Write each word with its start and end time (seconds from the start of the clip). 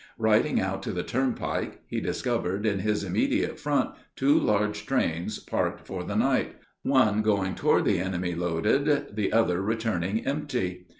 Riding 0.17 0.59
out 0.59 0.81
to 0.81 0.91
the 0.93 1.03
turnpike, 1.03 1.83
he 1.85 2.01
discovered 2.01 2.65
in 2.65 2.79
his 2.79 3.03
immediate 3.03 3.59
front 3.59 3.91
two 4.15 4.35
large 4.39 4.87
trains 4.87 5.37
parked 5.37 5.85
for 5.85 6.03
the 6.03 6.15
night 6.15 6.55
one 6.81 7.21
going 7.21 7.53
toward 7.53 7.85
the 7.85 8.01
army 8.01 8.33
loaded, 8.33 9.15
the 9.15 9.31
other 9.31 9.61
returning 9.61 10.25
empty. 10.25 10.87